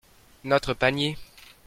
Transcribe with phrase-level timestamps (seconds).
[0.45, 1.15] Notre panier.